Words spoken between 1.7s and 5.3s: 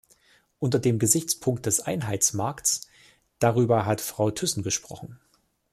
Einheitsmarkts, darüber hat Frau Thyssen gesprochen.